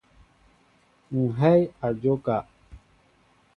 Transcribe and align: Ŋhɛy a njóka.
Ŋhɛy 1.21 1.61
a 1.85 1.87
njóka. 1.93 2.37